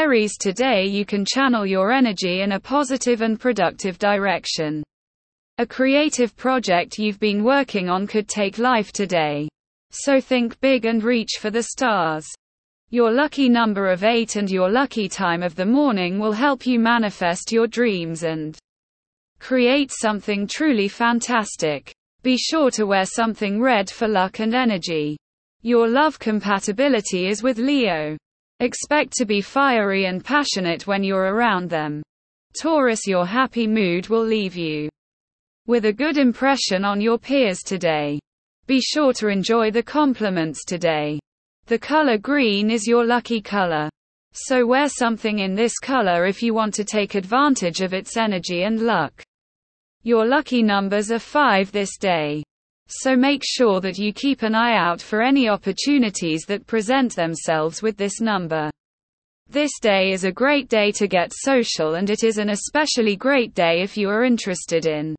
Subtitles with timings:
[0.00, 4.82] Aries today you can channel your energy in a positive and productive direction.
[5.58, 9.46] A creative project you've been working on could take life today.
[9.90, 12.26] So think big and reach for the stars.
[12.88, 16.78] Your lucky number of 8 and your lucky time of the morning will help you
[16.78, 18.58] manifest your dreams and
[19.38, 21.92] create something truly fantastic.
[22.22, 25.18] Be sure to wear something red for luck and energy.
[25.60, 28.16] Your love compatibility is with Leo.
[28.62, 32.02] Expect to be fiery and passionate when you're around them.
[32.60, 34.90] Taurus, your happy mood will leave you
[35.66, 38.18] with a good impression on your peers today.
[38.66, 41.18] Be sure to enjoy the compliments today.
[41.66, 43.88] The color green is your lucky color.
[44.32, 48.64] So wear something in this color if you want to take advantage of its energy
[48.64, 49.22] and luck.
[50.02, 52.42] Your lucky numbers are 5 this day.
[52.92, 57.82] So make sure that you keep an eye out for any opportunities that present themselves
[57.82, 58.68] with this number.
[59.48, 63.54] This day is a great day to get social and it is an especially great
[63.54, 65.14] day if you are interested in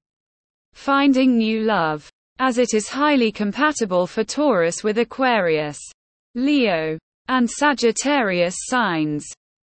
[0.74, 5.80] finding new love, as it is highly compatible for Taurus with Aquarius.
[6.36, 6.98] Leo,
[7.30, 9.26] and Sagittarius signs.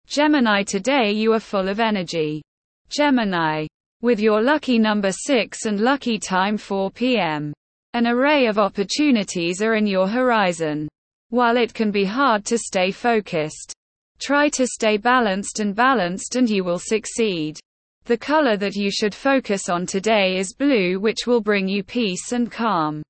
[0.06, 2.42] Gemini today you are full of energy.
[2.88, 3.66] Gemini.
[4.02, 7.52] With your lucky number 6 and lucky time 4 p.m.
[7.92, 10.88] An array of opportunities are in your horizon.
[11.30, 13.74] While it can be hard to stay focused,
[14.20, 17.58] try to stay balanced and balanced and you will succeed.
[18.04, 22.30] The color that you should focus on today is blue, which will bring you peace
[22.30, 23.02] and calm.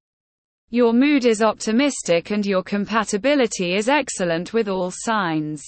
[0.70, 5.62] Your mood is optimistic and your compatibility is excellent with all signs.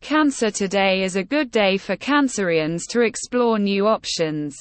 [0.00, 4.56] Cancer today is a good day for Cancerians to explore new options.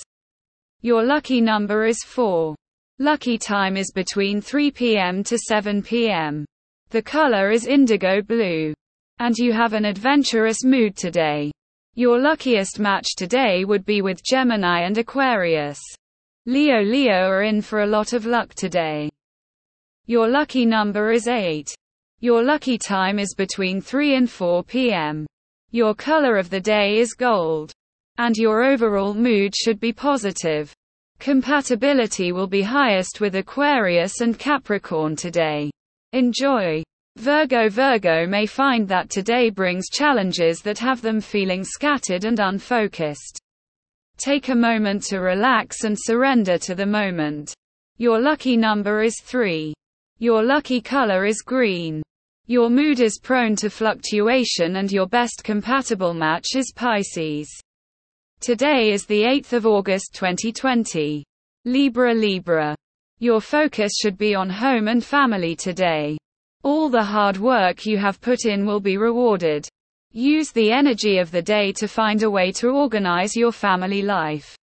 [0.81, 2.53] Your lucky number is 4.
[3.01, 5.23] Lucky time is between 3 p.m.
[5.23, 6.45] to 7 p.m.
[6.91, 8.75] The color is indigo blue.
[9.17, 11.51] And you have an adventurous mood today.
[11.95, 15.79] Your luckiest match today would be with Gemini and Aquarius.
[16.45, 19.09] Leo Leo are in for a lot of luck today.
[20.05, 21.73] Your lucky number is 8.
[22.19, 25.25] Your lucky time is between 3 and 4 p.m.
[25.71, 27.71] Your color of the day is gold.
[28.19, 30.71] And your overall mood should be positive.
[31.21, 35.69] Compatibility will be highest with Aquarius and Capricorn today.
[36.13, 36.81] Enjoy.
[37.15, 43.37] Virgo Virgo may find that today brings challenges that have them feeling scattered and unfocused.
[44.17, 47.53] Take a moment to relax and surrender to the moment.
[47.99, 49.75] Your lucky number is 3.
[50.17, 52.01] Your lucky color is green.
[52.47, 57.47] Your mood is prone to fluctuation and your best compatible match is Pisces.
[58.41, 61.23] Today is the 8th of August 2020.
[61.65, 62.75] Libra Libra.
[63.19, 66.17] Your focus should be on home and family today.
[66.63, 69.67] All the hard work you have put in will be rewarded.
[70.11, 74.57] Use the energy of the day to find a way to organize your family life.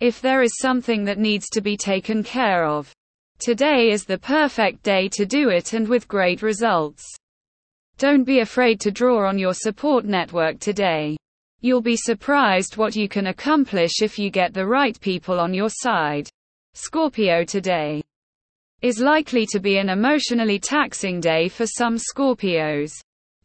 [0.00, 2.90] If there is something that needs to be taken care of,
[3.38, 7.04] Today is the perfect day to do it and with great results.
[7.98, 11.18] Don't be afraid to draw on your support network today.
[11.64, 15.70] You'll be surprised what you can accomplish if you get the right people on your
[15.70, 16.28] side.
[16.74, 18.02] Scorpio today
[18.82, 22.92] is likely to be an emotionally taxing day for some Scorpios.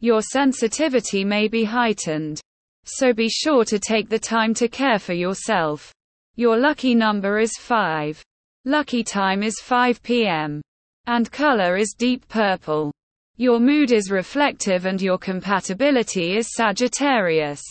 [0.00, 2.42] Your sensitivity may be heightened.
[2.84, 5.90] So be sure to take the time to care for yourself.
[6.36, 8.22] Your lucky number is 5.
[8.66, 10.60] Lucky time is 5 p.m.
[11.06, 12.92] And color is deep purple.
[13.38, 17.62] Your mood is reflective and your compatibility is Sagittarius.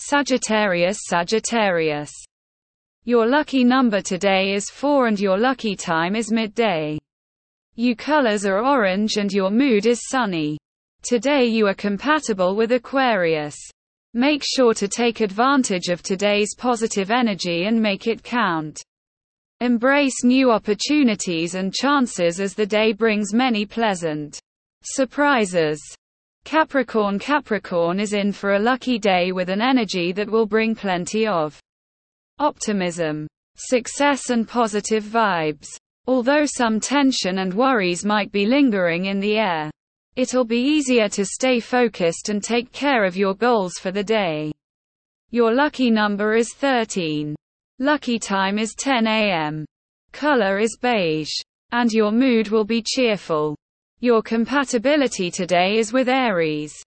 [0.00, 2.12] Sagittarius Sagittarius.
[3.04, 7.00] Your lucky number today is 4 and your lucky time is midday.
[7.74, 10.56] You colors are orange and your mood is sunny.
[11.02, 13.56] Today you are compatible with Aquarius.
[14.14, 18.80] Make sure to take advantage of today's positive energy and make it count.
[19.60, 24.38] Embrace new opportunities and chances as the day brings many pleasant
[24.84, 25.80] surprises.
[26.48, 31.26] Capricorn Capricorn is in for a lucky day with an energy that will bring plenty
[31.26, 31.60] of
[32.38, 35.66] optimism, success and positive vibes.
[36.06, 39.70] Although some tension and worries might be lingering in the air,
[40.16, 44.50] it'll be easier to stay focused and take care of your goals for the day.
[45.30, 47.36] Your lucky number is 13.
[47.78, 49.66] Lucky time is 10 a.m.
[50.12, 51.34] Color is beige.
[51.72, 53.54] And your mood will be cheerful.
[54.00, 56.84] Your compatibility today is with Aries.